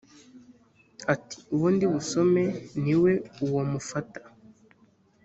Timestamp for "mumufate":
3.69-4.19